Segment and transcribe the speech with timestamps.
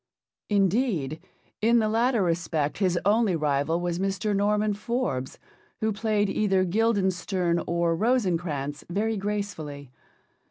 [0.49, 1.21] Indeed,
[1.61, 4.35] in the latter respect his only rival was Mr.
[4.35, 5.37] Norman Forbes,
[5.79, 9.91] who played either Guildenstern or Rosencrantz very gracefully.